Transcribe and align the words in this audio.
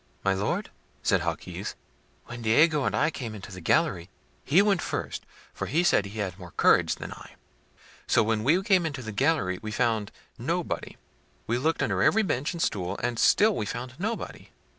"My 0.23 0.33
Lord," 0.33 0.71
said 1.03 1.21
Jaquez, 1.21 1.75
"when 2.25 2.41
Diego 2.41 2.85
and 2.85 2.95
I 2.95 3.11
came 3.11 3.35
into 3.35 3.51
the 3.51 3.61
gallery, 3.61 4.09
he 4.43 4.59
went 4.63 4.81
first, 4.81 5.23
for 5.53 5.67
he 5.67 5.83
said 5.83 6.05
he 6.07 6.17
had 6.17 6.39
more 6.39 6.53
courage 6.57 6.95
than 6.95 7.11
I. 7.13 7.35
So 8.07 8.23
when 8.23 8.43
we 8.43 8.59
came 8.63 8.87
into 8.87 9.03
the 9.03 9.11
gallery 9.11 9.59
we 9.61 9.69
found 9.69 10.11
nobody. 10.39 10.97
We 11.45 11.59
looked 11.59 11.83
under 11.83 12.01
every 12.01 12.23
bench 12.23 12.51
and 12.51 12.61
stool; 12.63 12.97
and 13.03 13.19
still 13.19 13.55
we 13.55 13.67
found 13.67 13.93
nobody." 13.99 14.49